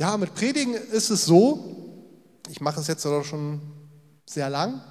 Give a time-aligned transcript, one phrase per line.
[0.00, 3.60] Ja, mit Predigen ist es so, ich mache es jetzt auch schon
[4.28, 4.82] sehr lang,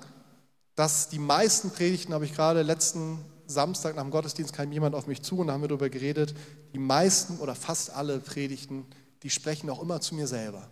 [0.76, 5.06] dass die meisten Predigten, habe ich gerade letzten Samstag nach dem Gottesdienst kam jemand auf
[5.06, 6.34] mich zu und da haben wir darüber geredet,
[6.74, 8.86] die meisten oder fast alle Predigten,
[9.24, 10.70] die sprechen auch immer zu mir selber.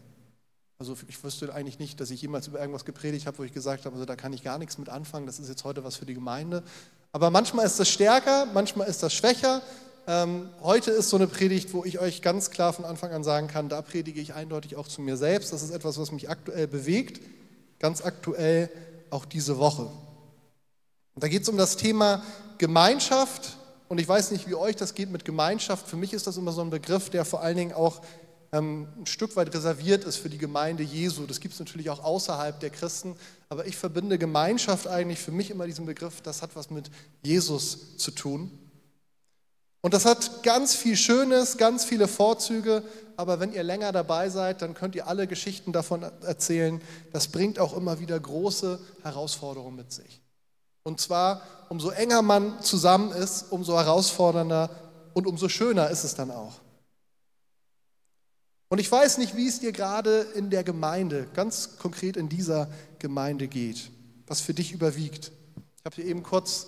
[0.79, 3.85] Also ich wüsste eigentlich nicht, dass ich jemals über irgendwas gepredigt habe, wo ich gesagt
[3.85, 6.05] habe, also da kann ich gar nichts mit anfangen, das ist jetzt heute was für
[6.05, 6.63] die Gemeinde.
[7.11, 9.61] Aber manchmal ist das stärker, manchmal ist das schwächer.
[10.07, 13.47] Ähm, heute ist so eine Predigt, wo ich euch ganz klar von Anfang an sagen
[13.47, 15.53] kann, da predige ich eindeutig auch zu mir selbst.
[15.53, 17.21] Das ist etwas, was mich aktuell bewegt,
[17.79, 18.69] ganz aktuell
[19.11, 19.83] auch diese Woche.
[21.13, 22.23] Und da geht es um das Thema
[22.57, 23.57] Gemeinschaft.
[23.89, 25.87] Und ich weiß nicht, wie euch das geht mit Gemeinschaft.
[25.87, 28.01] Für mich ist das immer so ein Begriff, der vor allen Dingen auch
[28.53, 31.27] ähm, ein Stück weit reserviert ist für die Gemeinde Jesu.
[31.27, 33.15] Das gibt es natürlich auch außerhalb der Christen.
[33.49, 36.89] Aber ich verbinde Gemeinschaft eigentlich für mich immer diesen Begriff, das hat was mit
[37.21, 38.49] Jesus zu tun.
[39.81, 42.83] Und das hat ganz viel Schönes, ganz viele Vorzüge,
[43.17, 46.81] aber wenn ihr länger dabei seid, dann könnt ihr alle Geschichten davon erzählen.
[47.11, 50.21] Das bringt auch immer wieder große Herausforderungen mit sich.
[50.83, 54.69] Und zwar, umso enger man zusammen ist, umso herausfordernder
[55.13, 56.59] und umso schöner ist es dann auch.
[58.69, 62.69] Und ich weiß nicht, wie es dir gerade in der Gemeinde, ganz konkret in dieser
[62.99, 63.91] Gemeinde geht,
[64.27, 65.31] was für dich überwiegt.
[65.77, 66.67] Ich habe hier eben kurz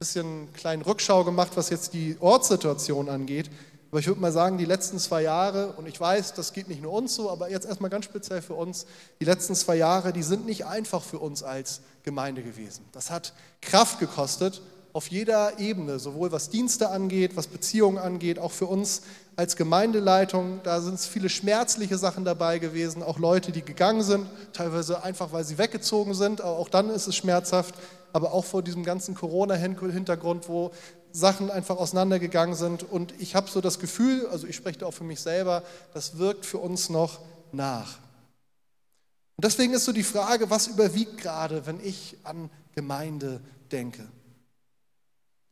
[0.00, 3.50] bisschen kleinen Rückschau gemacht, was jetzt die Ortssituation angeht.
[3.90, 6.80] Aber ich würde mal sagen, die letzten zwei Jahre, und ich weiß, das geht nicht
[6.80, 8.86] nur uns so, aber jetzt erstmal ganz speziell für uns,
[9.20, 12.82] die letzten zwei Jahre, die sind nicht einfach für uns als Gemeinde gewesen.
[12.92, 14.62] Das hat Kraft gekostet
[14.94, 19.02] auf jeder Ebene, sowohl was Dienste angeht, was Beziehungen angeht, auch für uns
[19.36, 20.60] als Gemeindeleitung.
[20.62, 25.44] Da sind viele schmerzliche Sachen dabei gewesen, auch Leute, die gegangen sind, teilweise einfach, weil
[25.44, 27.74] sie weggezogen sind, auch dann ist es schmerzhaft,
[28.12, 30.72] aber auch vor diesem ganzen Corona-Hintergrund, wo
[31.12, 32.82] Sachen einfach auseinandergegangen sind.
[32.82, 35.62] Und ich habe so das Gefühl, also ich spreche da auch für mich selber,
[35.94, 37.20] das wirkt für uns noch
[37.52, 37.98] nach.
[39.36, 43.40] Und deswegen ist so die Frage, was überwiegt gerade, wenn ich an Gemeinde
[43.72, 44.06] denke?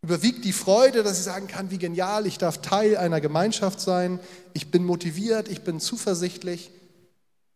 [0.02, 4.20] Überwiegt die Freude, dass ich sagen kann, wie genial, ich darf Teil einer Gemeinschaft sein,
[4.52, 6.70] ich bin motiviert, ich bin zuversichtlich?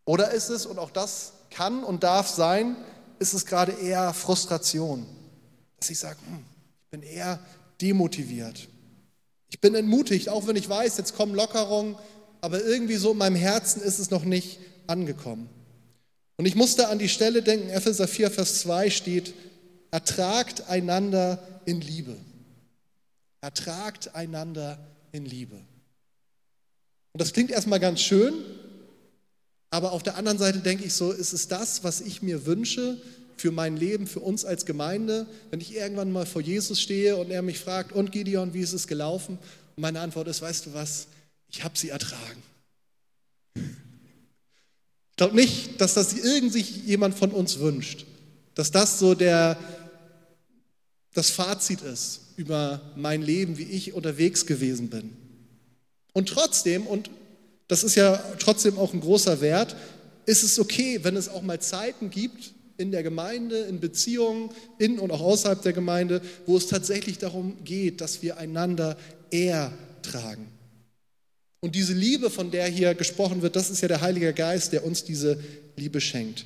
[0.05, 2.77] Oder ist es, und auch das kann und darf sein,
[3.23, 5.07] ist es gerade eher Frustration,
[5.79, 6.45] dass ich sage, hm,
[6.83, 7.39] ich bin eher
[7.81, 8.69] demotiviert.
[9.49, 11.97] Ich bin entmutigt, auch wenn ich weiß, jetzt kommen Lockerungen,
[12.41, 15.49] aber irgendwie so in meinem Herzen ist es noch nicht angekommen.
[16.37, 19.35] Und ich musste an die Stelle denken, Epheser 4, Vers 2 steht,
[19.91, 22.17] ertragt einander in Liebe.
[23.41, 24.79] Ertragt einander
[25.13, 25.57] in Liebe.
[27.13, 28.35] Und das klingt erstmal ganz schön,
[29.73, 33.01] aber auf der anderen Seite denke ich so, ist es das, was ich mir wünsche
[33.39, 37.31] für mein Leben, für uns als Gemeinde, wenn ich irgendwann mal vor Jesus stehe und
[37.31, 39.39] er mich fragt, und Gideon, wie ist es gelaufen?
[39.75, 41.07] Und meine Antwort ist, weißt du was,
[41.49, 42.43] ich habe sie ertragen.
[43.55, 48.05] Ich glaube nicht, dass das irgend sich jemand von uns wünscht,
[48.55, 49.59] dass das so der,
[51.15, 55.17] das Fazit ist über mein Leben, wie ich unterwegs gewesen bin.
[56.13, 57.09] Und trotzdem, und
[57.73, 59.75] das ist ja trotzdem auch ein großer Wert,
[60.27, 64.99] ist es okay, wenn es auch mal Zeiten gibt, in der Gemeinde, in Beziehungen, in
[64.99, 68.99] und auch außerhalb der Gemeinde, wo es tatsächlich darum geht, dass wir einander
[69.31, 70.49] ertragen.
[71.61, 74.85] Und diese Liebe, von der hier gesprochen wird, das ist ja der Heilige Geist, der
[74.85, 75.39] uns diese
[75.77, 76.45] Liebe schenkt.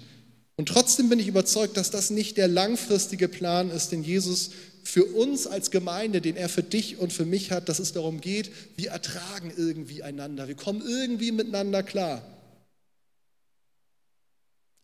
[0.55, 4.51] Und trotzdem bin ich überzeugt, dass das nicht der langfristige Plan ist, den Jesus
[4.87, 8.21] für uns als Gemeinde, den er für dich und für mich hat, dass es darum
[8.21, 12.23] geht, wir ertragen irgendwie einander, wir kommen irgendwie miteinander klar.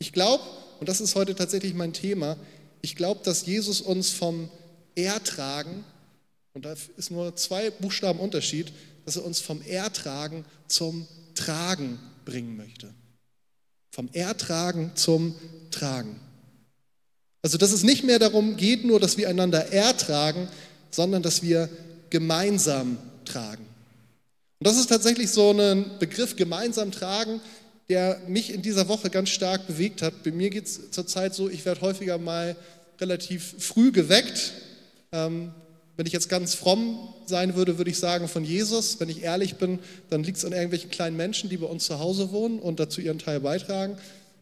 [0.01, 0.43] Ich glaube,
[0.81, 2.37] und das ist heute tatsächlich mein Thema,
[2.81, 4.51] ich glaube, dass Jesus uns vom
[4.97, 5.85] Ertragen,
[6.53, 8.73] und da ist nur zwei Buchstaben Unterschied,
[9.05, 12.93] dass er uns vom Ertragen zum Tragen bringen möchte.
[13.93, 15.37] Vom Ertragen zum
[15.71, 16.19] Tragen.
[17.42, 20.48] Also, dass es nicht mehr darum geht, nur, dass wir einander ertragen,
[20.91, 21.69] sondern dass wir
[22.08, 23.66] gemeinsam tragen.
[24.60, 27.41] Und das ist tatsächlich so ein Begriff, gemeinsam tragen,
[27.88, 30.22] der mich in dieser Woche ganz stark bewegt hat.
[30.22, 32.54] Bei mir geht es zurzeit so, ich werde häufiger mal
[33.00, 34.53] relativ früh geweckt.
[35.10, 35.53] Ähm,
[35.97, 39.00] wenn ich jetzt ganz fromm sein würde, würde ich sagen von Jesus.
[39.00, 39.80] Wenn ich ehrlich bin,
[40.10, 43.00] dann liegt es an irgendwelchen kleinen Menschen, die bei uns zu Hause wohnen und dazu
[43.00, 43.98] ihren Teil beitragen.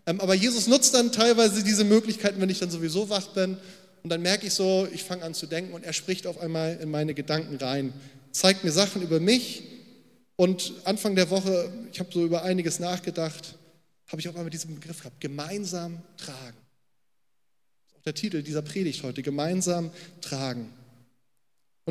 [0.06, 3.56] Ähm, aber Jesus nutzt dann teilweise diese Möglichkeiten, wenn ich dann sowieso wach bin.
[4.02, 6.78] Und dann merke ich so, ich fange an zu denken und er spricht auf einmal
[6.80, 7.92] in meine Gedanken rein,
[8.32, 9.64] zeigt mir Sachen über mich,
[10.40, 13.58] und Anfang der Woche, ich habe so über einiges nachgedacht,
[14.06, 16.56] habe ich auch einmal diesen Begriff gehabt, gemeinsam tragen.
[17.82, 19.90] Das ist auch der Titel dieser Predigt heute, gemeinsam
[20.22, 20.72] tragen.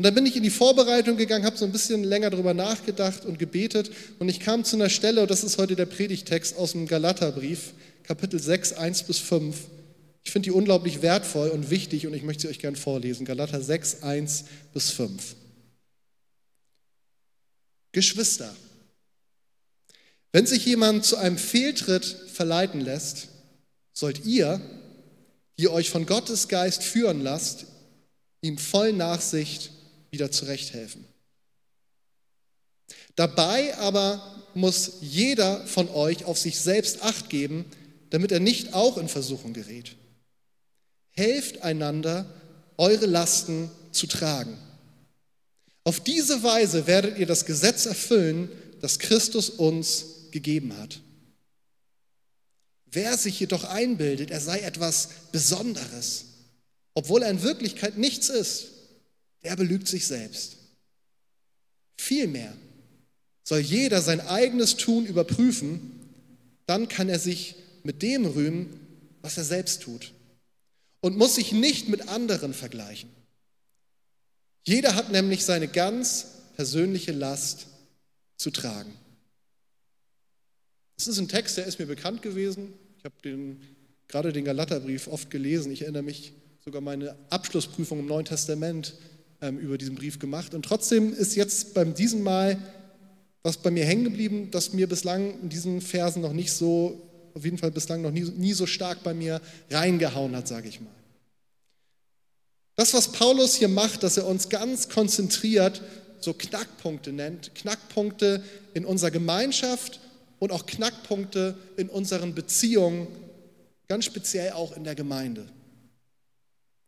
[0.00, 3.26] Und dann bin ich in die Vorbereitung gegangen, habe so ein bisschen länger darüber nachgedacht
[3.26, 6.72] und gebetet und ich kam zu einer Stelle, und das ist heute der Predigtext aus
[6.72, 7.74] dem Galaterbrief,
[8.04, 9.58] Kapitel 6, 1 bis 5.
[10.24, 13.26] Ich finde die unglaublich wertvoll und wichtig und ich möchte sie euch gern vorlesen.
[13.26, 15.36] Galater 6, 1 bis 5.
[17.92, 18.56] Geschwister,
[20.32, 23.28] wenn sich jemand zu einem Fehltritt verleiten lässt,
[23.92, 24.62] sollt ihr,
[25.58, 27.66] die euch von Gottes Geist führen lasst,
[28.40, 29.72] ihm voll Nachsicht
[30.10, 31.04] wieder zurechthelfen.
[33.16, 34.22] Dabei aber
[34.54, 37.64] muss jeder von euch auf sich selbst acht geben,
[38.10, 39.96] damit er nicht auch in Versuchung gerät.
[41.10, 42.26] Helft einander,
[42.76, 44.56] eure Lasten zu tragen.
[45.84, 48.48] Auf diese Weise werdet ihr das Gesetz erfüllen,
[48.80, 51.00] das Christus uns gegeben hat.
[52.86, 56.24] Wer sich jedoch einbildet, er sei etwas Besonderes,
[56.94, 58.68] obwohl er in Wirklichkeit nichts ist,
[59.42, 60.56] der belügt sich selbst.
[61.96, 62.52] Vielmehr
[63.42, 66.00] soll jeder sein eigenes Tun überprüfen,
[66.66, 68.68] dann kann er sich mit dem rühmen,
[69.22, 70.12] was er selbst tut
[71.00, 73.10] und muss sich nicht mit anderen vergleichen.
[74.64, 76.26] Jeder hat nämlich seine ganz
[76.56, 77.66] persönliche Last
[78.36, 78.92] zu tragen.
[80.96, 82.74] Das ist ein Text, der ist mir bekannt gewesen.
[82.98, 83.62] Ich habe den,
[84.06, 85.72] gerade den Galaterbrief oft gelesen.
[85.72, 88.94] Ich erinnere mich sogar meine Abschlussprüfung im Neuen Testament
[89.42, 90.54] ähm, über diesen Brief gemacht.
[90.54, 92.58] Und trotzdem ist jetzt beim diesem Mal
[93.42, 97.00] was bei mir hängen geblieben, das mir bislang in diesen Versen noch nicht so,
[97.34, 99.40] auf jeden Fall bislang noch nie, nie so stark bei mir
[99.70, 100.90] reingehauen hat, sage ich mal.
[102.76, 105.82] Das, was Paulus hier macht, dass er uns ganz konzentriert
[106.20, 108.42] so Knackpunkte nennt, Knackpunkte
[108.74, 110.00] in unserer Gemeinschaft
[110.38, 113.06] und auch Knackpunkte in unseren Beziehungen,
[113.88, 115.46] ganz speziell auch in der Gemeinde.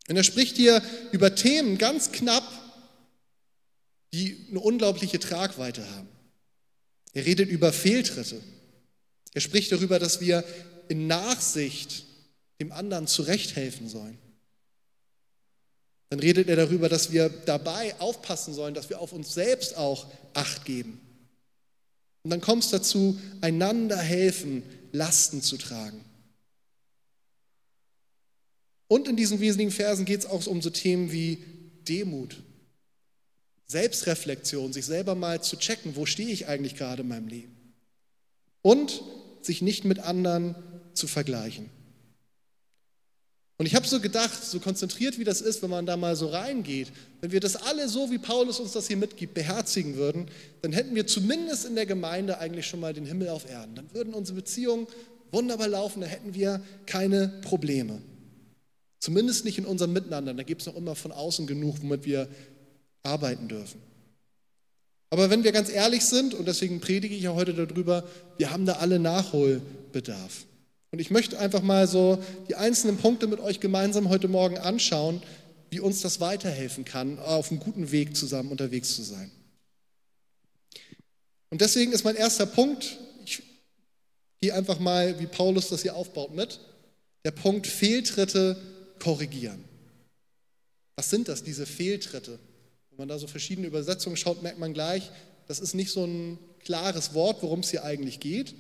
[0.08, 0.82] Und er spricht hier
[1.12, 2.44] über Themen ganz knapp,
[4.12, 6.08] die eine unglaubliche Tragweite haben.
[7.14, 8.40] Er redet über Fehltritte.
[9.32, 10.44] Er spricht darüber, dass wir
[10.88, 12.04] in Nachsicht
[12.60, 14.18] dem anderen zurechthelfen sollen.
[16.10, 20.06] Dann redet er darüber, dass wir dabei aufpassen sollen, dass wir auf uns selbst auch
[20.34, 21.00] Acht geben.
[22.22, 24.62] Und dann kommt es dazu, einander helfen,
[24.92, 26.04] Lasten zu tragen.
[28.92, 31.42] Und in diesen wesentlichen Versen geht es auch um so Themen wie
[31.88, 32.36] Demut,
[33.66, 37.56] Selbstreflexion, sich selber mal zu checken, wo stehe ich eigentlich gerade in meinem Leben.
[38.60, 39.02] Und
[39.40, 40.56] sich nicht mit anderen
[40.92, 41.70] zu vergleichen.
[43.56, 46.26] Und ich habe so gedacht, so konzentriert wie das ist, wenn man da mal so
[46.26, 46.88] reingeht,
[47.22, 50.26] wenn wir das alle so, wie Paulus uns das hier mitgibt, beherzigen würden,
[50.60, 53.74] dann hätten wir zumindest in der Gemeinde eigentlich schon mal den Himmel auf Erden.
[53.74, 54.86] Dann würden unsere Beziehungen
[55.30, 58.02] wunderbar laufen, da hätten wir keine Probleme.
[59.02, 60.32] Zumindest nicht in unserem Miteinander.
[60.32, 62.28] Da gibt es noch immer von außen genug, womit wir
[63.02, 63.82] arbeiten dürfen.
[65.10, 68.04] Aber wenn wir ganz ehrlich sind, und deswegen predige ich ja heute darüber,
[68.38, 70.44] wir haben da alle Nachholbedarf.
[70.92, 75.20] Und ich möchte einfach mal so die einzelnen Punkte mit euch gemeinsam heute Morgen anschauen,
[75.70, 79.32] wie uns das weiterhelfen kann, auf einem guten Weg zusammen unterwegs zu sein.
[81.50, 83.42] Und deswegen ist mein erster Punkt, ich
[84.40, 86.60] gehe einfach mal, wie Paulus das hier aufbaut, mit,
[87.24, 88.56] der Punkt Fehltritte
[89.02, 89.64] korrigieren.
[90.94, 92.38] Was sind das, diese Fehltritte?
[92.90, 95.10] Wenn man da so verschiedene Übersetzungen schaut, merkt man gleich,
[95.48, 98.54] das ist nicht so ein klares Wort, worum es hier eigentlich geht.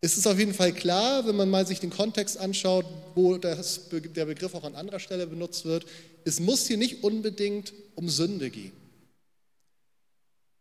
[0.00, 3.82] Es ist auf jeden Fall klar, wenn man mal sich den Kontext anschaut, wo das,
[3.90, 5.86] der Begriff auch an anderer Stelle benutzt wird,
[6.24, 8.72] es muss hier nicht unbedingt um Sünde gehen,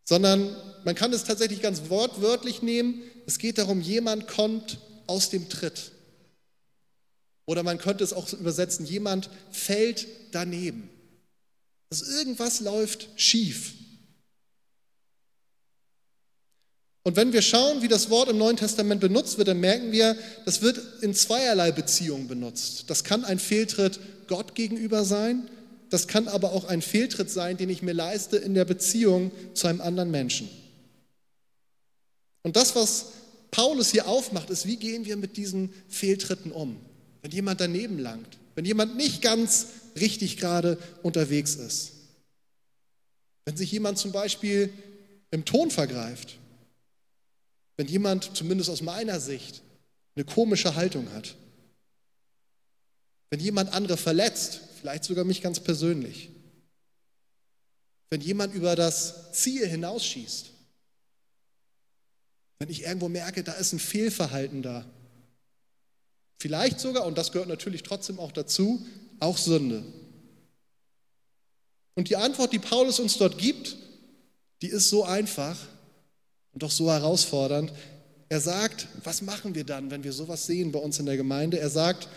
[0.03, 3.01] sondern man kann es tatsächlich ganz wortwörtlich nehmen.
[3.25, 4.77] Es geht darum, jemand kommt
[5.07, 5.91] aus dem Tritt.
[7.51, 10.89] Oder man könnte es auch übersetzen, jemand fällt daneben.
[11.89, 13.73] Also irgendwas läuft schief.
[17.03, 20.15] Und wenn wir schauen, wie das Wort im Neuen Testament benutzt wird, dann merken wir,
[20.45, 22.89] das wird in zweierlei Beziehungen benutzt.
[22.89, 25.49] Das kann ein Fehltritt Gott gegenüber sein,
[25.89, 29.67] das kann aber auch ein Fehltritt sein, den ich mir leiste in der Beziehung zu
[29.67, 30.47] einem anderen Menschen.
[32.43, 33.07] Und das, was
[33.49, 36.77] Paulus hier aufmacht, ist, wie gehen wir mit diesen Fehltritten um,
[37.21, 39.67] wenn jemand daneben langt, wenn jemand nicht ganz
[39.99, 41.93] richtig gerade unterwegs ist,
[43.45, 44.71] wenn sich jemand zum Beispiel
[45.31, 46.37] im Ton vergreift
[47.81, 49.63] wenn jemand, zumindest aus meiner Sicht,
[50.15, 51.35] eine komische Haltung hat.
[53.31, 56.29] Wenn jemand andere verletzt, vielleicht sogar mich ganz persönlich.
[58.11, 60.51] Wenn jemand über das Ziel hinausschießt.
[62.59, 64.85] Wenn ich irgendwo merke, da ist ein Fehlverhalten da.
[66.41, 68.83] Vielleicht sogar, und das gehört natürlich trotzdem auch dazu,
[69.19, 69.83] auch Sünde.
[71.93, 73.77] Und die Antwort, die Paulus uns dort gibt,
[74.63, 75.55] die ist so einfach
[76.51, 77.71] und doch so herausfordernd.
[78.27, 81.59] Er sagt, was machen wir dann, wenn wir sowas sehen bei uns in der Gemeinde?
[81.59, 82.07] Er sagt,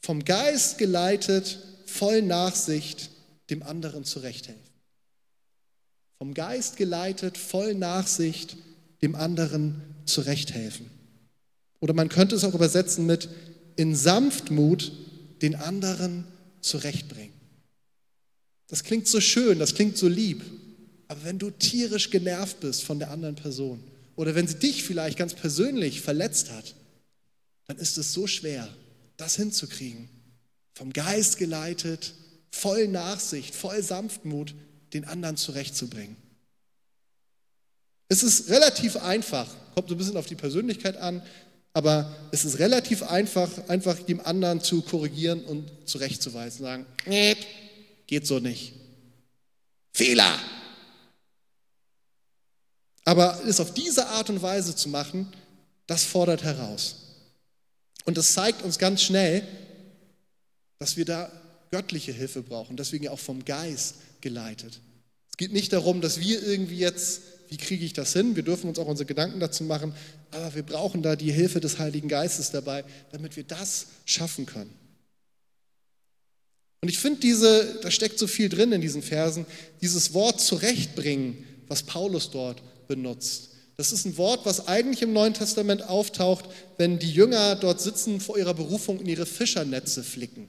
[0.00, 3.10] vom Geist geleitet, voll Nachsicht,
[3.50, 4.62] dem anderen zurechthelfen.
[6.16, 8.56] Vom Geist geleitet, voll Nachsicht,
[9.02, 10.88] dem anderen zurechthelfen.
[11.80, 13.28] Oder man könnte es auch übersetzen mit
[13.78, 14.92] in Sanftmut
[15.40, 16.24] den anderen
[16.60, 17.32] zurechtbringen.
[18.66, 20.42] Das klingt so schön, das klingt so lieb.
[21.06, 23.82] Aber wenn du tierisch genervt bist von der anderen Person
[24.16, 26.74] oder wenn sie dich vielleicht ganz persönlich verletzt hat,
[27.66, 28.68] dann ist es so schwer,
[29.16, 30.08] das hinzukriegen.
[30.74, 32.14] Vom Geist geleitet,
[32.50, 34.54] voll Nachsicht, voll Sanftmut,
[34.92, 36.16] den anderen zurechtzubringen.
[38.08, 41.22] Es ist relativ einfach, kommt so ein bisschen auf die Persönlichkeit an,
[41.72, 46.86] aber es ist relativ einfach, einfach dem anderen zu korrigieren und zurechtzuweisen, sagen,
[48.06, 48.72] geht so nicht.
[49.92, 50.38] Fehler.
[53.04, 55.32] Aber es auf diese Art und Weise zu machen,
[55.86, 56.96] das fordert heraus.
[58.04, 59.46] Und das zeigt uns ganz schnell,
[60.78, 61.30] dass wir da
[61.70, 64.80] göttliche Hilfe brauchen, deswegen auch vom Geist geleitet.
[65.30, 68.36] Es geht nicht darum, dass wir irgendwie jetzt, wie kriege ich das hin?
[68.36, 69.94] Wir dürfen uns auch unsere Gedanken dazu machen,
[70.30, 74.72] aber wir brauchen da die Hilfe des Heiligen Geistes dabei, damit wir das schaffen können.
[76.80, 79.46] Und ich finde diese, da steckt so viel drin in diesen Versen,
[79.80, 83.50] dieses Wort zurechtbringen, was Paulus dort benutzt.
[83.76, 86.44] Das ist ein Wort, was eigentlich im Neuen Testament auftaucht,
[86.78, 90.48] wenn die Jünger dort sitzen vor ihrer Berufung in ihre Fischernetze flicken.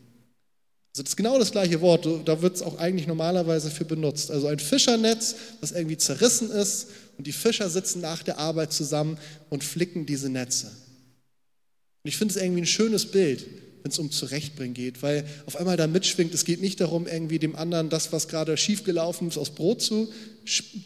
[0.91, 4.31] Also das ist genau das gleiche Wort, da wird es auch eigentlich normalerweise für benutzt.
[4.31, 9.17] Also ein Fischernetz, das irgendwie zerrissen ist und die Fischer sitzen nach der Arbeit zusammen
[9.49, 10.67] und flicken diese Netze.
[10.67, 13.45] Und ich finde es irgendwie ein schönes Bild,
[13.83, 17.39] wenn es um Zurechtbringen geht, weil auf einmal da mitschwingt, es geht nicht darum, irgendwie
[17.39, 20.11] dem anderen das, was gerade schiefgelaufen ist, aus Brot zu,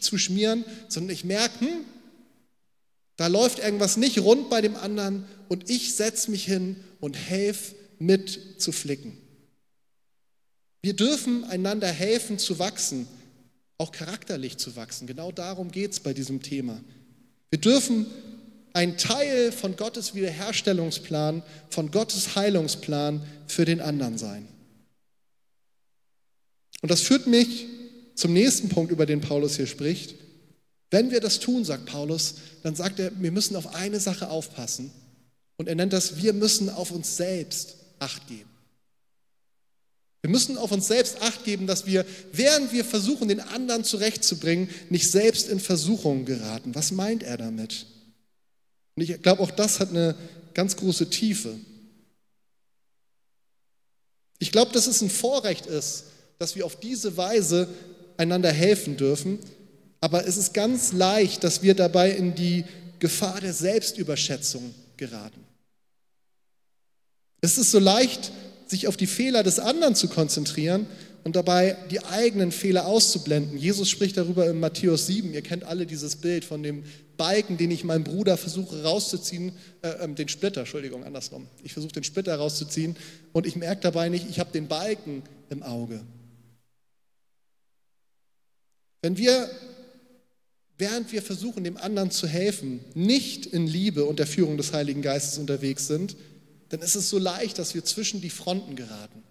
[0.00, 1.84] zu schmieren, sondern ich merke, hm,
[3.16, 7.74] da läuft irgendwas nicht rund bei dem anderen und ich setze mich hin und helfe
[7.98, 9.16] mit zu flicken.
[10.84, 13.08] Wir dürfen einander helfen zu wachsen,
[13.78, 15.06] auch charakterlich zu wachsen.
[15.06, 16.78] Genau darum geht es bei diesem Thema.
[17.48, 18.04] Wir dürfen
[18.74, 24.46] ein Teil von Gottes Wiederherstellungsplan, von Gottes Heilungsplan für den anderen sein.
[26.82, 27.64] Und das führt mich
[28.14, 30.16] zum nächsten Punkt, über den Paulus hier spricht.
[30.90, 34.90] Wenn wir das tun, sagt Paulus, dann sagt er, wir müssen auf eine Sache aufpassen.
[35.56, 38.53] Und er nennt das, wir müssen auf uns selbst acht geben.
[40.24, 44.70] Wir müssen auf uns selbst acht geben, dass wir, während wir versuchen, den anderen zurechtzubringen,
[44.88, 46.74] nicht selbst in Versuchung geraten.
[46.74, 47.84] Was meint er damit?
[48.94, 50.14] Und ich glaube, auch das hat eine
[50.54, 51.54] ganz große Tiefe.
[54.38, 56.04] Ich glaube, dass es ein Vorrecht ist,
[56.38, 57.68] dass wir auf diese Weise
[58.16, 59.38] einander helfen dürfen,
[60.00, 62.64] aber es ist ganz leicht, dass wir dabei in die
[62.98, 65.44] Gefahr der Selbstüberschätzung geraten.
[67.42, 68.32] Es ist so leicht,
[68.66, 70.86] sich auf die Fehler des anderen zu konzentrieren
[71.24, 73.56] und dabei die eigenen Fehler auszublenden.
[73.58, 75.32] Jesus spricht darüber in Matthäus 7.
[75.32, 76.84] Ihr kennt alle dieses Bild von dem
[77.16, 79.52] Balken, den ich meinem Bruder versuche rauszuziehen,
[79.82, 81.48] äh, äh, den Splitter, Entschuldigung, andersrum.
[81.62, 82.96] Ich versuche den Splitter rauszuziehen
[83.32, 86.00] und ich merke dabei nicht, ich habe den Balken im Auge.
[89.00, 89.50] Wenn wir,
[90.78, 95.02] während wir versuchen, dem anderen zu helfen, nicht in Liebe und der Führung des Heiligen
[95.02, 96.16] Geistes unterwegs sind,
[96.68, 99.22] dann ist es so leicht, dass wir zwischen die Fronten geraten.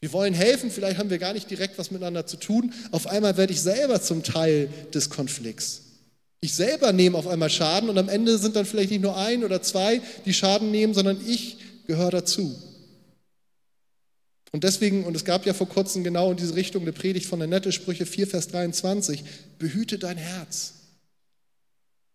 [0.00, 2.72] Wir wollen helfen, vielleicht haben wir gar nicht direkt was miteinander zu tun.
[2.92, 5.82] Auf einmal werde ich selber zum Teil des Konflikts.
[6.40, 9.42] Ich selber nehme auf einmal Schaden und am Ende sind dann vielleicht nicht nur ein
[9.42, 12.54] oder zwei, die Schaden nehmen, sondern ich gehöre dazu.
[14.52, 17.40] Und deswegen, und es gab ja vor kurzem genau in diese Richtung eine Predigt von
[17.40, 19.24] der Nette Sprüche 4, Vers 23,
[19.58, 20.74] behüte dein Herz.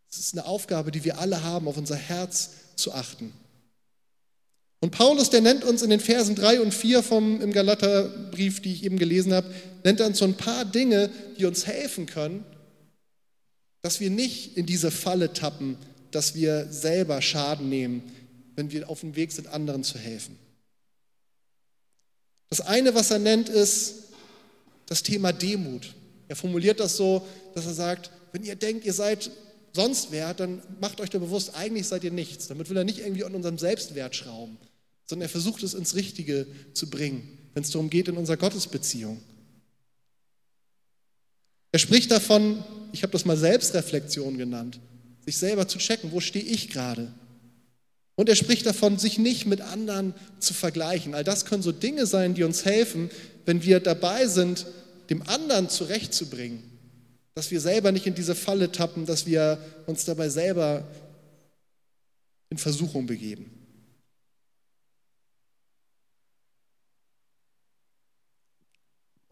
[0.10, 3.34] Es ist eine Aufgabe, die wir alle haben, auf unser Herz zu achten.
[4.84, 8.74] Und Paulus, der nennt uns in den Versen 3 und 4 vom, im Galaterbrief, die
[8.74, 9.50] ich eben gelesen habe,
[9.86, 11.10] nennt uns so ein paar Dinge,
[11.40, 12.44] die uns helfen können,
[13.82, 15.78] dass wir nicht in diese Falle tappen,
[16.12, 18.04] dass wir selber Schaden nehmen,
[18.58, 20.38] wenn wir auf dem Weg sind, anderen zu helfen.
[22.50, 24.10] Das eine, was er nennt, ist
[24.88, 25.96] das Thema Demut.
[26.28, 27.26] Er formuliert das so,
[27.56, 29.32] dass er sagt, wenn ihr denkt, ihr seid
[29.72, 32.50] sonst wer, dann macht euch da bewusst, eigentlich seid ihr nichts.
[32.50, 34.58] Damit will er nicht irgendwie an unserem Selbstwert schrauben
[35.06, 39.22] sondern er versucht es ins Richtige zu bringen, wenn es darum geht in unserer Gottesbeziehung.
[41.72, 44.80] Er spricht davon, ich habe das mal Selbstreflexion genannt,
[45.26, 47.12] sich selber zu checken, wo stehe ich gerade.
[48.16, 51.16] Und er spricht davon, sich nicht mit anderen zu vergleichen.
[51.16, 53.10] All das können so Dinge sein, die uns helfen,
[53.46, 54.68] wenn wir dabei sind,
[55.10, 56.64] dem anderen zurechtzubringen,
[57.34, 59.58] dass wir selber nicht in diese Falle tappen, dass wir
[59.88, 60.88] uns dabei selber
[62.50, 63.63] in Versuchung begeben.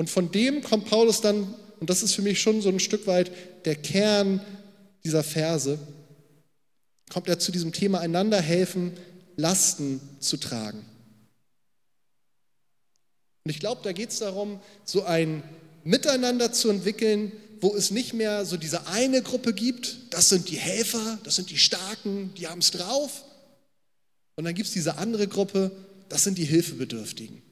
[0.02, 3.06] Und von dem kommt Paulus dann, und das ist für mich schon so ein Stück
[3.06, 3.32] weit
[3.66, 4.44] der Kern
[5.04, 5.78] dieser Verse,
[7.12, 8.94] kommt er zu diesem Thema einander helfen,
[9.36, 10.84] Lasten zu tragen.
[13.44, 15.44] Und ich glaube, da geht es darum, so ein
[15.84, 20.58] Miteinander zu entwickeln, wo es nicht mehr so diese eine Gruppe gibt, das sind die
[20.58, 23.24] Helfer, das sind die Starken, die haben es drauf.
[24.36, 25.70] Und dann gibt es diese andere Gruppe,
[26.10, 27.51] das sind die Hilfebedürftigen.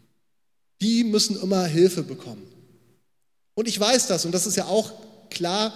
[0.82, 2.46] Die müssen immer Hilfe bekommen.
[3.54, 4.94] Und ich weiß das, und das ist ja auch
[5.30, 5.74] klar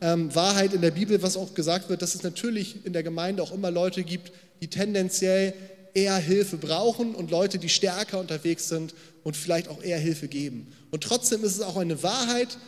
[0.00, 3.42] ähm, Wahrheit in der Bibel, was auch gesagt wird, dass es natürlich in der Gemeinde
[3.42, 5.54] auch immer Leute gibt, die tendenziell
[5.94, 10.72] eher Hilfe brauchen und Leute, die stärker unterwegs sind und vielleicht auch eher Hilfe geben.
[10.90, 12.58] Und trotzdem ist es auch eine Wahrheit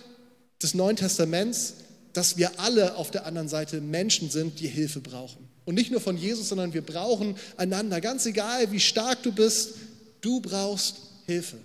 [0.62, 1.74] des Neuen Testaments,
[2.12, 5.46] dass wir alle auf der anderen Seite Menschen sind, die Hilfe brauchen.
[5.64, 8.00] Und nicht nur von Jesus, sondern wir brauchen einander.
[8.00, 9.74] Ganz egal, wie stark du bist,
[10.20, 11.56] du brauchst Hilfe.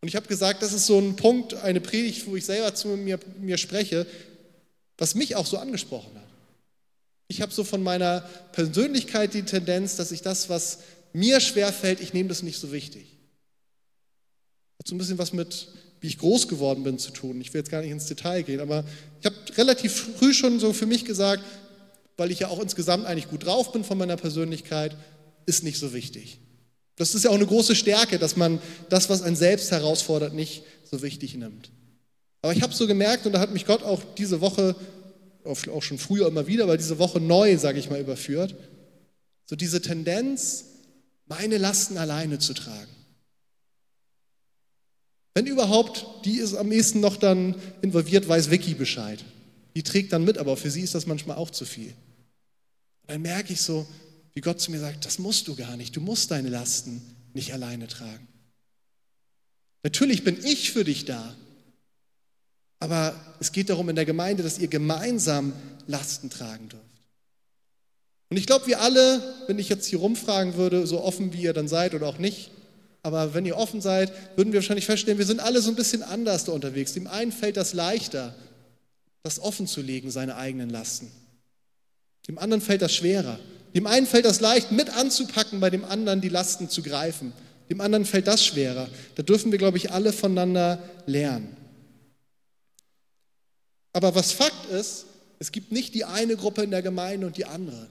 [0.00, 2.88] Und ich habe gesagt, das ist so ein Punkt, eine Predigt, wo ich selber zu
[2.88, 4.06] mir, mir spreche,
[4.96, 6.28] was mich auch so angesprochen hat.
[7.28, 8.20] Ich habe so von meiner
[8.52, 10.78] Persönlichkeit die Tendenz, dass ich das, was
[11.12, 13.18] mir schwerfällt, ich nehme das nicht so wichtig.
[14.78, 15.68] Hat so ein bisschen was mit,
[16.00, 17.40] wie ich groß geworden bin, zu tun.
[17.40, 18.84] Ich will jetzt gar nicht ins Detail gehen, aber
[19.20, 21.42] ich habe relativ früh schon so für mich gesagt,
[22.16, 24.96] weil ich ja auch insgesamt eigentlich gut drauf bin von meiner Persönlichkeit,
[25.46, 26.38] ist nicht so wichtig.
[26.98, 30.64] Das ist ja auch eine große Stärke, dass man das, was einen selbst herausfordert, nicht
[30.84, 31.70] so wichtig nimmt.
[32.42, 34.74] Aber ich habe so gemerkt, und da hat mich Gott auch diese Woche
[35.44, 38.54] auch schon früher immer wieder, aber diese Woche neu, sage ich mal, überführt.
[39.46, 40.64] So diese Tendenz,
[41.26, 42.90] meine Lasten alleine zu tragen.
[45.34, 49.24] Wenn überhaupt, die ist am ehesten noch dann involviert, weiß Vicky Bescheid.
[49.76, 51.94] Die trägt dann mit, aber für sie ist das manchmal auch zu viel.
[53.06, 53.86] Dann merke ich so,
[54.38, 57.02] wie Gott zu mir sagt, das musst du gar nicht, du musst deine Lasten
[57.34, 58.28] nicht alleine tragen.
[59.82, 61.34] Natürlich bin ich für dich da,
[62.78, 65.54] aber es geht darum in der Gemeinde, dass ihr gemeinsam
[65.88, 66.84] Lasten tragen dürft.
[68.28, 71.52] Und ich glaube, wir alle, wenn ich jetzt hier rumfragen würde, so offen wie ihr
[71.52, 72.52] dann seid oder auch nicht,
[73.02, 76.04] aber wenn ihr offen seid, würden wir wahrscheinlich feststellen, wir sind alle so ein bisschen
[76.04, 76.92] anders da unterwegs.
[76.92, 78.36] Dem einen fällt das leichter,
[79.24, 81.10] das offen zu legen, seine eigenen Lasten.
[82.28, 83.40] Dem anderen fällt das schwerer.
[83.74, 87.32] Dem einen fällt das leicht, mit anzupacken, bei dem anderen die Lasten zu greifen.
[87.68, 88.88] Dem anderen fällt das schwerer.
[89.16, 91.56] Da dürfen wir, glaube ich, alle voneinander lernen.
[93.92, 95.06] Aber was Fakt ist,
[95.38, 97.88] es gibt nicht die eine Gruppe in der Gemeinde und die andere,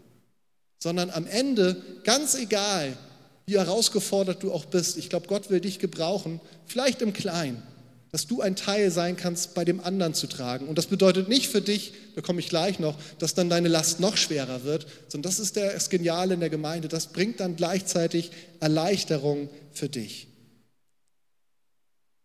[0.80, 2.98] sondern am Ende, ganz egal,
[3.46, 7.64] wie herausgefordert du auch bist, ich glaube, Gott will dich gebrauchen, vielleicht im Kleinen,
[8.12, 10.68] dass du ein Teil sein kannst, bei dem anderen zu tragen.
[10.68, 14.00] Und das bedeutet nicht für dich, da komme ich gleich noch, dass dann deine Last
[14.00, 16.88] noch schwerer wird, sondern das ist das Geniale in der Gemeinde.
[16.88, 20.28] Das bringt dann gleichzeitig Erleichterung für dich.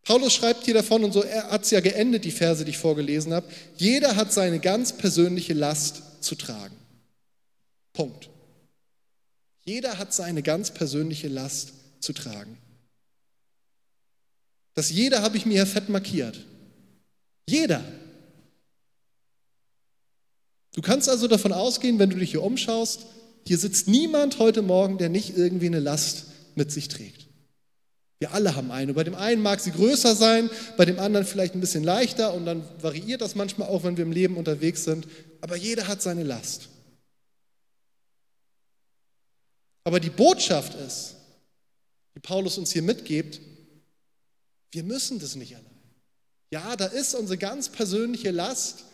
[0.04, 3.32] Paulus schreibt hier davon, und so hat es ja geendet, die Verse, die ich vorgelesen
[3.32, 6.76] habe, jeder hat seine ganz persönliche Last zu tragen.
[7.92, 8.28] Punkt.
[9.64, 12.58] Jeder hat seine ganz persönliche Last zu tragen.
[14.74, 16.40] Das jeder habe ich mir hier fett markiert.
[17.48, 17.82] Jeder.
[20.74, 23.06] Du kannst also davon ausgehen, wenn du dich hier umschaust,
[23.46, 27.26] hier sitzt niemand heute Morgen, der nicht irgendwie eine Last mit sich trägt.
[28.20, 28.94] Wir alle haben eine.
[28.94, 32.46] Bei dem einen mag sie größer sein, bei dem anderen vielleicht ein bisschen leichter und
[32.46, 35.08] dann variiert das manchmal auch, wenn wir im Leben unterwegs sind.
[35.40, 36.68] Aber jeder hat seine Last.
[39.84, 41.16] Aber die Botschaft ist,
[42.14, 43.40] die Paulus uns hier mitgibt,
[44.72, 45.70] wir müssen das nicht allein.
[46.50, 48.84] Ja, da ist unsere ganz persönliche Last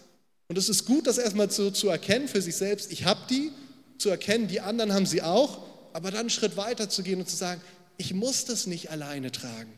[0.48, 2.92] und es ist gut, das erstmal zu, zu erkennen für sich selbst.
[2.92, 3.52] Ich habe die,
[3.98, 7.28] zu erkennen, die anderen haben sie auch, aber dann einen Schritt weiter zu gehen und
[7.28, 7.60] zu sagen,
[7.96, 9.72] ich muss das nicht alleine tragen.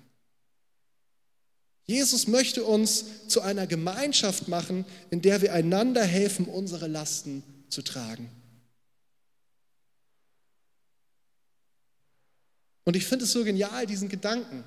[1.86, 7.82] Jesus möchte uns zu einer Gemeinschaft machen, in der wir einander helfen, unsere Lasten zu
[7.82, 8.30] tragen.
[12.84, 14.64] Und ich finde es so genial, diesen Gedanken,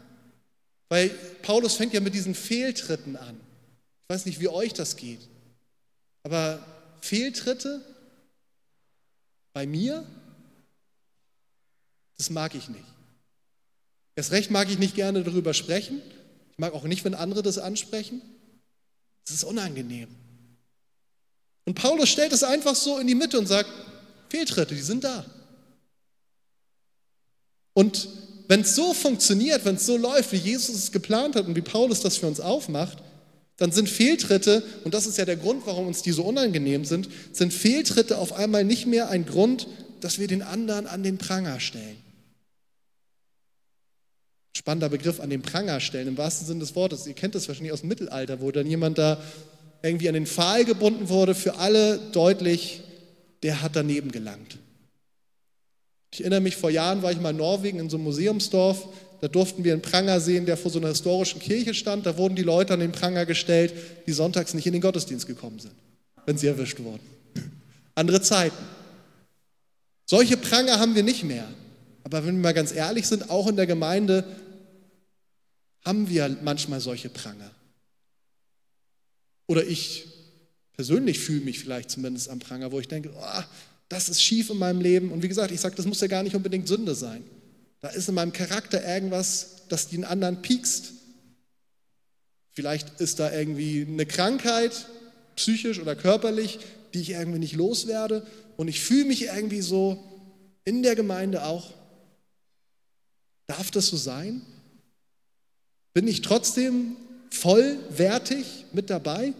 [0.93, 1.09] weil
[1.41, 3.35] Paulus fängt ja mit diesen Fehltritten an.
[4.03, 5.27] Ich weiß nicht, wie euch das geht,
[6.21, 6.63] aber
[7.01, 7.81] Fehltritte
[9.53, 10.05] bei mir,
[12.15, 12.85] das mag ich nicht.
[14.15, 15.99] Erst recht mag ich nicht gerne darüber sprechen.
[16.51, 18.21] Ich mag auch nicht, wenn andere das ansprechen.
[19.25, 20.09] Das ist unangenehm.
[21.65, 23.71] Und Paulus stellt es einfach so in die Mitte und sagt,
[24.29, 25.25] Fehltritte, die sind da.
[27.73, 28.07] Und
[28.47, 31.61] wenn es so funktioniert, wenn es so läuft, wie Jesus es geplant hat und wie
[31.61, 32.97] Paulus das für uns aufmacht,
[33.57, 37.07] dann sind Fehltritte, und das ist ja der Grund, warum uns die so unangenehm sind,
[37.31, 39.67] sind Fehltritte auf einmal nicht mehr ein Grund,
[40.01, 41.97] dass wir den anderen an den Pranger stellen.
[44.55, 47.07] Spannender Begriff an den Pranger stellen, im wahrsten Sinne des Wortes.
[47.07, 49.21] Ihr kennt das wahrscheinlich aus dem Mittelalter, wo dann jemand da
[49.81, 52.81] irgendwie an den Pfahl gebunden wurde, für alle deutlich,
[53.43, 54.57] der hat daneben gelangt.
[56.13, 58.87] Ich erinnere mich, vor Jahren war ich mal in Norwegen in so einem Museumsdorf.
[59.21, 62.05] Da durften wir einen Pranger sehen, der vor so einer historischen Kirche stand.
[62.05, 63.73] Da wurden die Leute an den Pranger gestellt,
[64.05, 65.73] die sonntags nicht in den Gottesdienst gekommen sind,
[66.27, 67.01] wenn sie erwischt wurden.
[67.95, 68.63] Andere Zeiten.
[70.05, 71.47] Solche Pranger haben wir nicht mehr.
[72.03, 74.23] Aber wenn wir mal ganz ehrlich sind, auch in der Gemeinde
[75.83, 77.49] haben wir manchmal solche Pranger.
[79.47, 80.05] Oder ich
[80.73, 83.43] persönlich fühle mich vielleicht zumindest am Pranger, wo ich denke, oh,
[83.93, 85.11] das ist schief in meinem Leben.
[85.11, 87.23] Und wie gesagt, ich sage, das muss ja gar nicht unbedingt Sünde sein.
[87.81, 90.93] Da ist in meinem Charakter irgendwas, das den anderen piekst.
[92.51, 94.87] Vielleicht ist da irgendwie eine Krankheit,
[95.35, 96.59] psychisch oder körperlich,
[96.93, 98.25] die ich irgendwie nicht loswerde.
[98.57, 100.01] Und ich fühle mich irgendwie so
[100.63, 101.73] in der Gemeinde auch.
[103.47, 104.41] Darf das so sein?
[105.93, 106.95] Bin ich trotzdem
[107.29, 109.33] vollwertig mit dabei?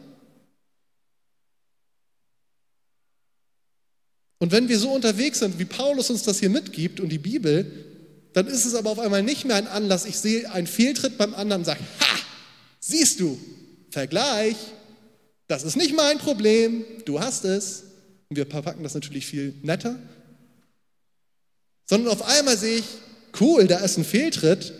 [4.39, 7.72] Und wenn wir so unterwegs sind, wie Paulus uns das hier mitgibt und die Bibel,
[8.34, 11.34] dann ist es aber auf einmal nicht mehr ein Anlass, ich sehe einen Fehltritt beim
[11.34, 12.19] anderen und sage, ha,
[12.80, 13.39] siehst du,
[13.93, 14.56] Vergleich,
[15.46, 17.84] das ist nicht mein Problem, du hast es.
[18.28, 20.00] Und wir verpacken das natürlich viel netter.
[21.88, 22.86] Sondern auf einmal sehe ich,
[23.39, 24.74] cool, da ist ein Fehltritt.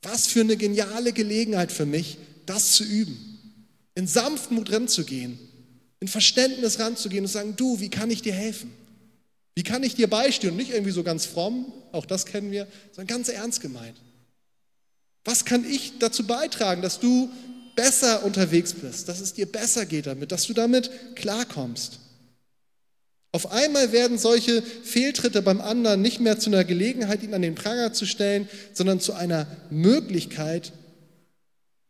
[0.00, 3.18] Was für eine geniale Gelegenheit für mich, das zu üben.
[3.94, 5.38] In Sanftmut ranzugehen
[6.02, 8.72] in Verständnis ranzugehen und sagen, du, wie kann ich dir helfen?
[9.54, 10.56] Wie kann ich dir beistehen?
[10.56, 13.96] Nicht irgendwie so ganz fromm, auch das kennen wir, sondern ganz ernst gemeint.
[15.24, 17.30] Was kann ich dazu beitragen, dass du
[17.76, 22.00] besser unterwegs bist, dass es dir besser geht damit, dass du damit klarkommst?
[23.30, 27.54] Auf einmal werden solche Fehltritte beim anderen nicht mehr zu einer Gelegenheit, ihn an den
[27.54, 30.72] Pranger zu stellen, sondern zu einer Möglichkeit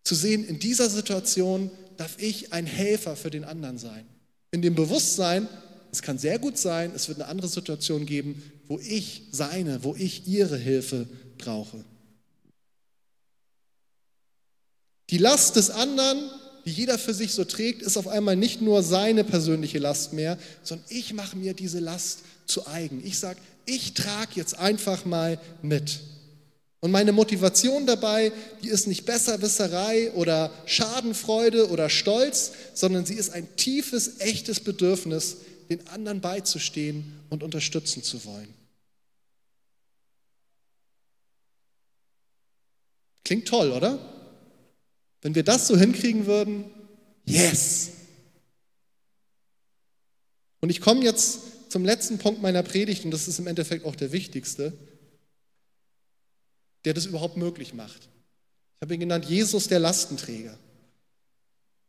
[0.04, 1.70] zu sehen, in dieser Situation
[2.02, 4.04] darf ich ein Helfer für den anderen sein.
[4.50, 5.46] In dem Bewusstsein,
[5.92, 9.94] es kann sehr gut sein, es wird eine andere Situation geben, wo ich seine, wo
[9.94, 11.06] ich ihre Hilfe
[11.38, 11.84] brauche.
[15.10, 16.28] Die Last des anderen,
[16.64, 20.38] die jeder für sich so trägt, ist auf einmal nicht nur seine persönliche Last mehr,
[20.64, 23.00] sondern ich mache mir diese Last zu eigen.
[23.06, 26.00] Ich sage, ich trage jetzt einfach mal mit.
[26.82, 33.30] Und meine Motivation dabei, die ist nicht Besserwisserei oder Schadenfreude oder Stolz, sondern sie ist
[33.30, 35.36] ein tiefes, echtes Bedürfnis,
[35.70, 38.52] den anderen beizustehen und unterstützen zu wollen.
[43.24, 43.96] Klingt toll, oder?
[45.20, 46.64] Wenn wir das so hinkriegen würden,
[47.24, 47.90] yes!
[50.60, 53.94] Und ich komme jetzt zum letzten Punkt meiner Predigt und das ist im Endeffekt auch
[53.94, 54.72] der wichtigste
[56.84, 58.00] der das überhaupt möglich macht.
[58.76, 60.58] Ich habe ihn genannt Jesus der Lastenträger.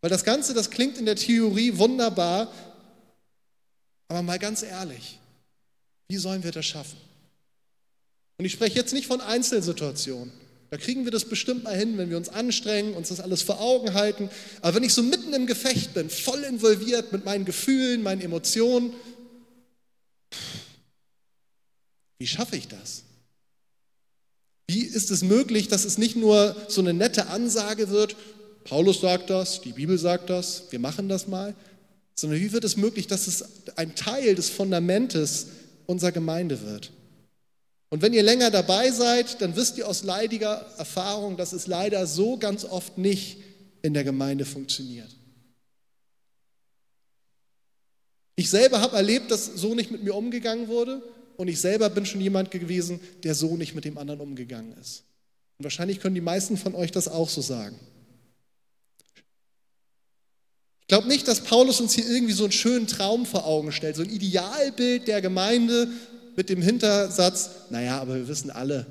[0.01, 2.51] Weil das Ganze, das klingt in der Theorie wunderbar,
[4.10, 5.19] aber mal ganz ehrlich,
[6.08, 6.97] wie sollen wir das schaffen?
[8.38, 10.32] Und ich spreche jetzt nicht von Einzelsituationen.
[10.69, 13.62] Da kriegen wir das bestimmt mal hin, wenn wir uns anstrengen, uns das alles vor
[13.62, 14.29] Augen halten.
[14.62, 18.93] Aber wenn ich so mitten im Gefecht bin, voll involviert mit meinen Gefühlen, meinen Emotionen,
[22.17, 23.03] wie schaffe ich das?
[24.67, 28.15] Wie ist es möglich, dass es nicht nur so eine nette Ansage wird,
[28.63, 31.54] Paulus sagt das, die Bibel sagt das, wir machen das mal,
[32.15, 33.43] sondern wie wird es möglich, dass es
[33.76, 35.47] ein Teil des Fundamentes
[35.86, 36.91] unserer Gemeinde wird?
[37.89, 42.08] Und wenn ihr länger dabei seid, dann wisst ihr aus leidiger Erfahrung, dass es leider
[42.08, 43.38] so ganz oft nicht
[43.82, 45.10] in der Gemeinde funktioniert.
[48.36, 51.04] Ich selber habe erlebt, dass so nicht mit mir umgegangen wurde
[51.43, 55.03] und ich selber bin schon jemand gewesen, der so nicht mit dem anderen umgegangen ist.
[55.58, 57.77] Und wahrscheinlich können die meisten von euch das auch so sagen.
[60.79, 63.97] Ich glaube nicht, dass Paulus uns hier irgendwie so einen schönen Traum vor Augen stellt,
[63.97, 65.89] so ein Idealbild der Gemeinde
[66.38, 68.86] mit dem Hintersatz, naja, aber wir wissen alle,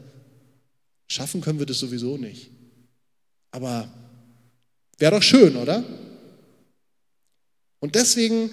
[1.09, 2.51] schaffen können wir das sowieso nicht.
[3.51, 3.91] Aber
[4.99, 5.83] wäre doch schön, oder?
[7.81, 8.51] Und deswegen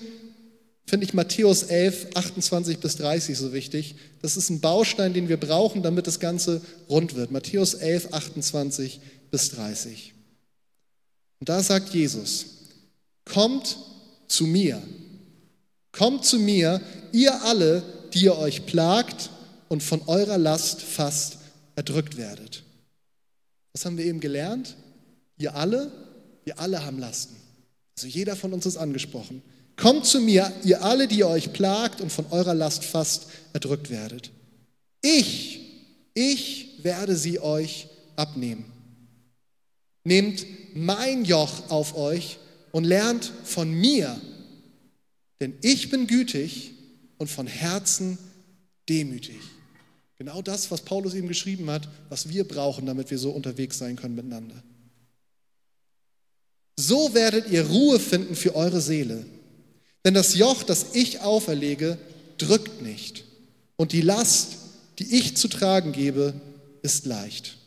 [0.89, 3.95] finde ich Matthäus 11, 28 bis 30 so wichtig.
[4.21, 7.32] Das ist ein Baustein, den wir brauchen, damit das Ganze rund wird.
[7.32, 8.99] Matthäus 11, 28
[9.30, 10.13] bis 30.
[11.39, 12.45] Und da sagt Jesus,
[13.23, 13.78] kommt
[14.28, 14.82] zu mir,
[15.91, 19.30] kommt zu mir, ihr alle, die ihr euch plagt
[19.67, 21.38] und von eurer Last fast
[21.75, 22.63] erdrückt werdet.
[23.73, 24.75] Was haben wir eben gelernt?
[25.38, 25.91] Ihr alle,
[26.43, 27.36] wir alle haben Lasten.
[27.95, 29.43] Also jeder von uns ist angesprochen.
[29.79, 34.29] Kommt zu mir, ihr alle, die euch plagt und von eurer Last fast erdrückt werdet.
[35.01, 35.61] Ich,
[36.13, 37.87] ich werde sie euch
[38.17, 38.65] abnehmen.
[40.03, 42.39] Nehmt mein Joch auf euch
[42.73, 44.19] und lernt von mir,
[45.39, 46.71] denn ich bin gütig
[47.17, 48.17] und von Herzen
[48.89, 49.39] demütig.
[50.17, 53.95] Genau das, was Paulus eben geschrieben hat, was wir brauchen, damit wir so unterwegs sein
[53.95, 54.61] können miteinander.
[56.75, 59.25] So werdet ihr Ruhe finden für eure Seele.
[60.05, 61.97] Denn das Joch, das ich auferlege,
[62.38, 63.25] drückt nicht.
[63.75, 64.57] Und die Last,
[64.99, 66.33] die ich zu tragen gebe,
[66.81, 67.57] ist leicht.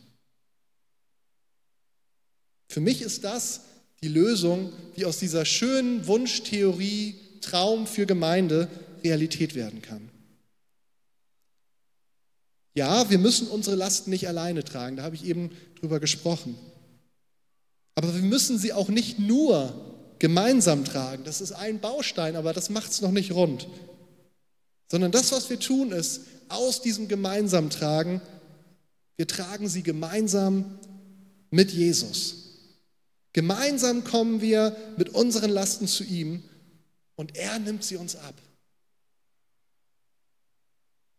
[2.69, 3.61] Für mich ist das
[4.03, 8.69] die Lösung, wie aus dieser schönen Wunschtheorie, Traum für Gemeinde
[9.03, 10.09] Realität werden kann.
[12.75, 16.57] Ja, wir müssen unsere Lasten nicht alleine tragen, da habe ich eben drüber gesprochen.
[17.95, 19.92] Aber wir müssen sie auch nicht nur
[20.23, 21.25] gemeinsam tragen.
[21.25, 23.67] Das ist ein Baustein, aber das macht es noch nicht rund.
[24.89, 28.23] Sondern das, was wir tun, ist, aus diesem gemeinsam tragen,
[29.17, 30.79] wir tragen sie gemeinsam
[31.51, 32.37] mit Jesus.
[33.33, 36.45] Gemeinsam kommen wir mit unseren Lasten zu ihm
[37.17, 38.35] und er nimmt sie uns ab.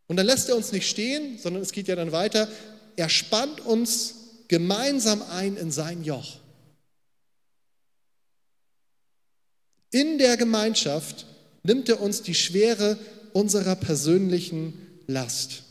[0.07, 2.47] Und dann lässt er uns nicht stehen, sondern es geht ja dann weiter.
[2.95, 4.13] Er spannt uns
[4.47, 6.37] gemeinsam ein in sein Joch.
[9.93, 11.27] In der Gemeinschaft
[11.61, 12.97] nimmt er uns die Schwere
[13.31, 14.73] unserer persönlichen
[15.05, 15.61] Last.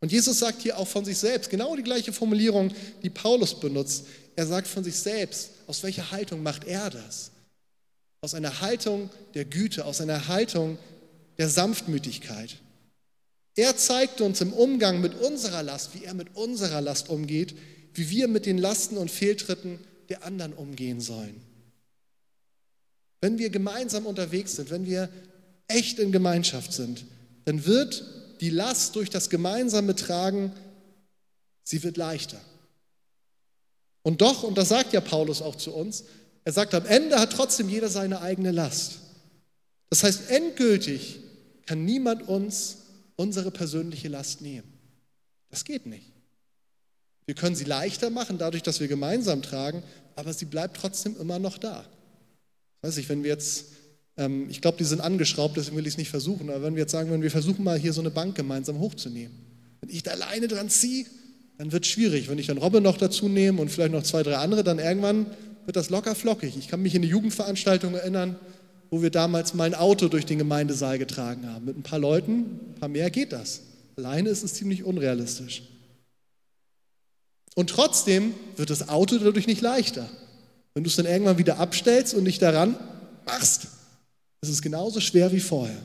[0.00, 4.06] Und Jesus sagt hier auch von sich selbst, genau die gleiche Formulierung, die Paulus benutzt.
[4.36, 7.32] Er sagt von sich selbst, aus welcher Haltung macht er das?
[8.20, 10.78] Aus einer Haltung der Güte, aus einer Haltung
[11.38, 12.54] der Sanftmütigkeit.
[13.56, 17.56] Er zeigt uns im Umgang mit unserer Last, wie er mit unserer Last umgeht,
[17.94, 21.53] wie wir mit den Lasten und Fehltritten der anderen umgehen sollen.
[23.24, 25.08] Wenn wir gemeinsam unterwegs sind, wenn wir
[25.66, 27.06] echt in Gemeinschaft sind,
[27.46, 28.04] dann wird
[28.42, 30.52] die Last durch das gemeinsame Tragen,
[31.62, 32.38] sie wird leichter.
[34.02, 36.04] Und doch, und das sagt ja Paulus auch zu uns,
[36.44, 38.98] er sagt, am Ende hat trotzdem jeder seine eigene Last.
[39.88, 41.20] Das heißt, endgültig
[41.64, 42.76] kann niemand uns
[43.16, 44.70] unsere persönliche Last nehmen.
[45.48, 46.12] Das geht nicht.
[47.24, 49.82] Wir können sie leichter machen, dadurch, dass wir gemeinsam tragen,
[50.14, 51.86] aber sie bleibt trotzdem immer noch da.
[52.84, 53.68] Weiß ich, wenn wir jetzt,
[54.18, 56.82] ähm, ich glaube, die sind angeschraubt, deswegen will ich es nicht versuchen, aber wenn wir
[56.82, 59.34] jetzt sagen, wenn wir versuchen mal hier so eine Bank gemeinsam hochzunehmen,
[59.80, 61.06] wenn ich da alleine dran ziehe,
[61.56, 62.28] dann wird es schwierig.
[62.28, 65.24] Wenn ich dann Robbe noch dazu nehme und vielleicht noch zwei, drei andere, dann irgendwann
[65.64, 66.58] wird das locker flockig.
[66.58, 68.36] Ich kann mich in eine Jugendveranstaltung erinnern,
[68.90, 71.64] wo wir damals mal ein Auto durch den Gemeindesaal getragen haben.
[71.64, 73.62] Mit ein paar Leuten, ein paar mehr geht das.
[73.96, 75.62] Alleine ist es ziemlich unrealistisch.
[77.54, 80.06] Und trotzdem wird das Auto dadurch nicht leichter.
[80.74, 82.76] Wenn du es dann irgendwann wieder abstellst und nicht daran
[83.24, 83.68] machst,
[84.42, 85.82] ist es genauso schwer wie vorher.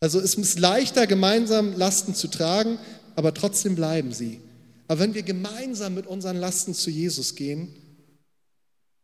[0.00, 2.78] Also es ist leichter, gemeinsam Lasten zu tragen,
[3.16, 4.40] aber trotzdem bleiben sie.
[4.86, 7.74] Aber wenn wir gemeinsam mit unseren Lasten zu Jesus gehen,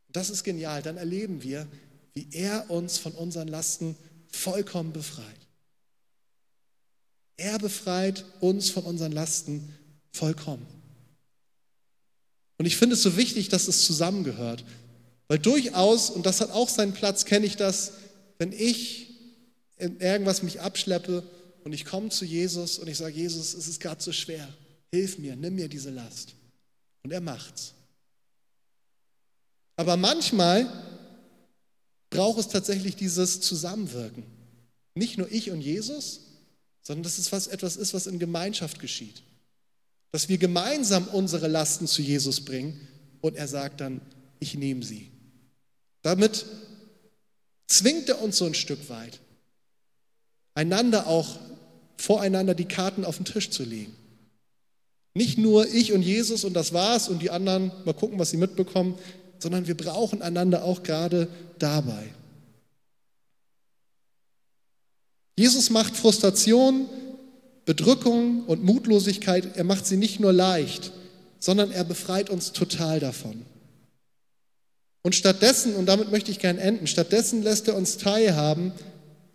[0.08, 1.66] das ist genial, dann erleben wir,
[2.14, 3.96] wie er uns von unseren Lasten
[4.28, 5.24] vollkommen befreit.
[7.37, 9.68] Er befreit uns von unseren Lasten
[10.12, 10.66] vollkommen.
[12.58, 14.64] Und ich finde es so wichtig, dass es zusammengehört.
[15.28, 17.92] Weil durchaus, und das hat auch seinen Platz, kenne ich das,
[18.38, 19.08] wenn ich
[19.76, 21.22] in irgendwas mich abschleppe
[21.64, 24.46] und ich komme zu Jesus und ich sage, Jesus, es ist gerade so schwer.
[24.92, 26.34] Hilf mir, nimm mir diese Last.
[27.02, 27.74] Und er macht's.
[29.76, 30.70] Aber manchmal
[32.10, 34.22] braucht es tatsächlich dieses Zusammenwirken.
[34.94, 36.20] Nicht nur ich und Jesus,
[36.82, 39.22] sondern dass es was, etwas ist, was in Gemeinschaft geschieht.
[40.14, 42.87] Dass wir gemeinsam unsere Lasten zu Jesus bringen
[43.20, 44.00] und er sagt dann,
[44.38, 45.11] ich nehme sie.
[46.03, 46.46] Damit
[47.66, 49.18] zwingt er uns so ein Stück weit,
[50.55, 51.40] einander auch
[51.96, 53.92] voreinander die Karten auf den Tisch zu legen.
[55.14, 58.37] Nicht nur ich und Jesus und das war's und die anderen mal gucken, was sie
[58.37, 58.96] mitbekommen,
[59.40, 61.27] sondern wir brauchen einander auch gerade
[61.59, 62.14] dabei.
[65.37, 66.88] Jesus macht Frustration,
[67.64, 70.92] Bedrückung und Mutlosigkeit, er macht sie nicht nur leicht,
[71.38, 73.42] sondern er befreit uns total davon.
[75.03, 78.72] Und stattdessen, und damit möchte ich gern enden, stattdessen lässt er uns teilhaben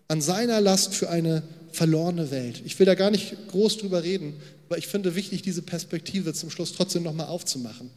[0.07, 2.61] an seiner Last für eine verlorene Welt.
[2.65, 4.33] Ich will da gar nicht groß drüber reden,
[4.67, 7.91] aber ich finde wichtig, diese Perspektive zum Schluss trotzdem nochmal aufzumachen.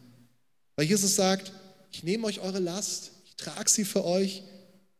[0.76, 1.52] Weil Jesus sagt,
[1.90, 4.42] ich nehme euch eure Last, ich trage sie für euch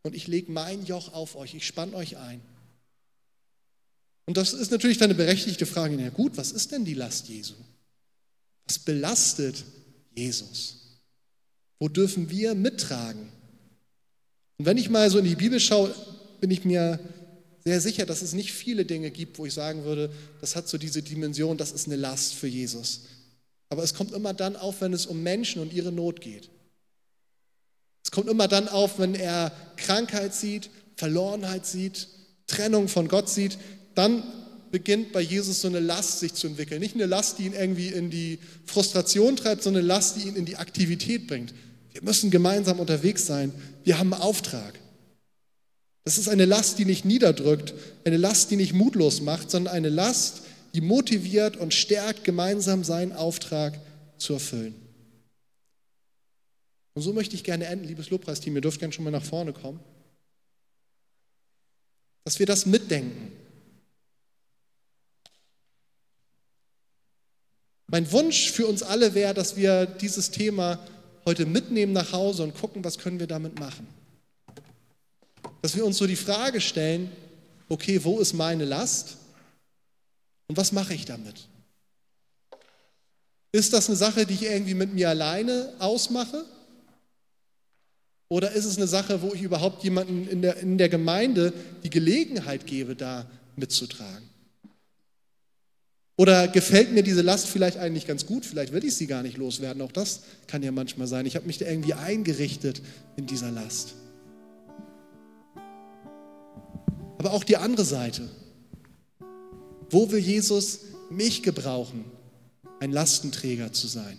[0.03, 2.41] und ich lege mein Joch auf euch, ich spanne euch ein.
[4.25, 5.95] Und das ist natürlich dann eine berechtigte Frage.
[5.97, 7.55] Na gut, was ist denn die Last Jesu?
[8.65, 9.63] Was belastet
[10.15, 10.77] Jesus?
[11.79, 13.29] Wo dürfen wir mittragen?
[14.57, 15.93] Und wenn ich mal so in die Bibel schaue,
[16.39, 16.99] bin ich mir
[17.65, 20.77] sehr sicher, dass es nicht viele Dinge gibt, wo ich sagen würde, das hat so
[20.77, 23.01] diese Dimension, das ist eine Last für Jesus.
[23.69, 26.49] Aber es kommt immer dann auf, wenn es um Menschen und ihre Not geht.
[28.03, 32.07] Es kommt immer dann auf, wenn er Krankheit sieht, Verlorenheit sieht,
[32.47, 33.57] Trennung von Gott sieht,
[33.95, 34.23] dann
[34.71, 36.79] beginnt bei Jesus so eine Last sich zu entwickeln.
[36.79, 40.35] Nicht eine Last, die ihn irgendwie in die Frustration treibt, sondern eine Last, die ihn
[40.35, 41.53] in die Aktivität bringt.
[41.91, 43.53] Wir müssen gemeinsam unterwegs sein.
[43.83, 44.79] Wir haben einen Auftrag.
[46.05, 49.89] Das ist eine Last, die nicht niederdrückt, eine Last, die nicht mutlos macht, sondern eine
[49.89, 50.41] Last,
[50.73, 53.79] die motiviert und stärkt, gemeinsam seinen Auftrag
[54.17, 54.73] zu erfüllen.
[56.95, 59.53] Und so möchte ich gerne enden, liebes Lobpreisteam, ihr dürft gerne schon mal nach vorne
[59.53, 59.79] kommen,
[62.23, 63.31] dass wir das mitdenken.
[67.93, 70.79] Mein Wunsch für uns alle wäre, dass wir dieses Thema
[71.27, 73.85] heute mitnehmen nach Hause und gucken, was können wir damit machen.
[75.61, 77.11] Dass wir uns so die Frage stellen,
[77.69, 79.17] okay, wo ist meine Last
[80.47, 81.47] und was mache ich damit?
[83.51, 86.45] Ist das eine Sache, die ich irgendwie mit mir alleine ausmache?
[88.27, 91.53] Oder ist es eine Sache, wo ich überhaupt jemanden in der, in der Gemeinde
[91.83, 94.32] die Gelegenheit gebe, da mitzutragen?
[96.15, 98.45] Oder gefällt mir diese Last vielleicht eigentlich ganz gut?
[98.45, 99.81] Vielleicht will ich sie gar nicht loswerden.
[99.81, 101.25] Auch das kann ja manchmal sein.
[101.25, 102.81] Ich habe mich da irgendwie eingerichtet
[103.15, 103.95] in dieser Last.
[107.17, 108.29] Aber auch die andere Seite.
[109.89, 112.05] Wo will Jesus mich gebrauchen,
[112.79, 114.17] ein Lastenträger zu sein?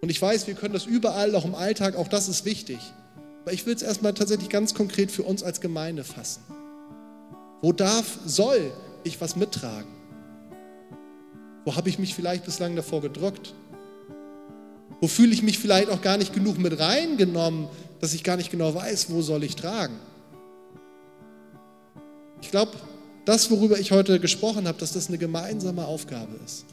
[0.00, 2.78] Und ich weiß, wir können das überall, auch im Alltag, auch das ist wichtig.
[3.42, 6.42] Aber ich will es erstmal tatsächlich ganz konkret für uns als Gemeinde fassen.
[7.62, 8.72] Wo darf, soll
[9.04, 9.90] ich was mittragen?
[11.64, 13.54] Wo habe ich mich vielleicht bislang davor gedrückt?
[15.00, 17.68] Wo fühle ich mich vielleicht auch gar nicht genug mit reingenommen,
[18.00, 19.96] dass ich gar nicht genau weiß, wo soll ich tragen?
[22.42, 22.72] Ich glaube,
[23.24, 26.66] das, worüber ich heute gesprochen habe, dass das eine gemeinsame Aufgabe ist.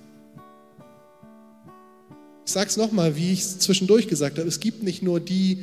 [2.46, 5.60] Ich sage es nochmal, wie ich es zwischendurch gesagt habe, es gibt nicht nur die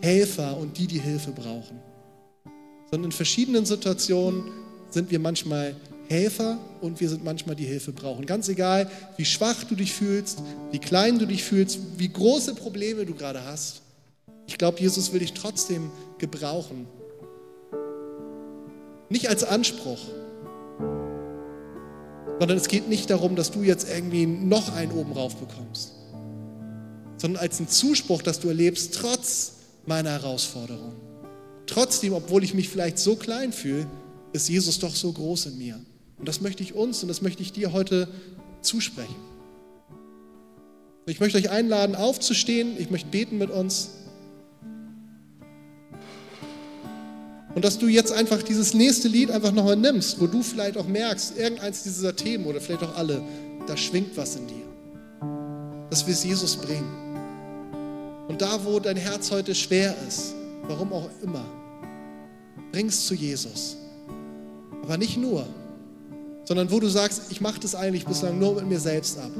[0.00, 1.78] Helfer und die, die Hilfe brauchen,
[2.90, 4.42] sondern in verschiedenen Situationen
[4.90, 5.76] sind wir manchmal
[6.08, 8.26] Helfer und wir sind manchmal die Hilfe brauchen.
[8.26, 13.06] Ganz egal, wie schwach du dich fühlst, wie klein du dich fühlst, wie große Probleme
[13.06, 13.82] du gerade hast.
[14.46, 16.86] Ich glaube, Jesus will dich trotzdem gebrauchen.
[19.08, 20.00] Nicht als Anspruch,
[22.38, 25.92] sondern es geht nicht darum, dass du jetzt irgendwie noch einen oben rauf bekommst
[27.22, 29.52] sondern als einen Zuspruch, dass du erlebst, trotz
[29.86, 30.94] meiner Herausforderung.
[31.66, 33.86] Trotzdem, obwohl ich mich vielleicht so klein fühle,
[34.32, 35.80] ist Jesus doch so groß in mir.
[36.22, 38.06] Und das möchte ich uns und das möchte ich dir heute
[38.60, 39.16] zusprechen.
[41.04, 42.76] Ich möchte euch einladen, aufzustehen.
[42.78, 43.90] Ich möchte beten mit uns.
[47.56, 50.86] Und dass du jetzt einfach dieses nächste Lied einfach nochmal nimmst, wo du vielleicht auch
[50.86, 53.20] merkst, irgendeins dieser Themen oder vielleicht auch alle,
[53.66, 55.88] da schwingt was in dir.
[55.90, 56.88] Dass wir es Jesus bringen.
[58.28, 60.34] Und da, wo dein Herz heute schwer ist,
[60.68, 61.44] warum auch immer,
[62.70, 63.76] bring es zu Jesus.
[64.84, 65.48] Aber nicht nur,
[66.44, 69.30] sondern wo du sagst, ich mache das eigentlich bislang nur mit mir selbst ab.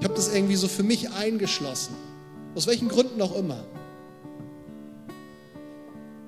[0.00, 1.94] Ich habe das irgendwie so für mich eingeschlossen.
[2.54, 3.64] Aus welchen Gründen auch immer.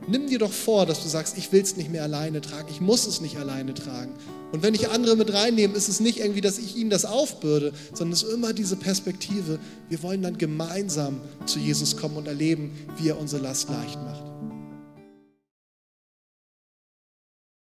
[0.08, 2.80] Nimm dir doch vor, dass du sagst, ich will es nicht mehr alleine tragen, ich
[2.80, 4.12] muss es nicht alleine tragen.
[4.50, 7.72] Und wenn ich andere mit reinnehme, ist es nicht irgendwie, dass ich ihnen das aufbürde,
[7.94, 12.72] sondern es ist immer diese Perspektive, wir wollen dann gemeinsam zu Jesus kommen und erleben,
[12.98, 14.31] wie er unsere Last leicht macht.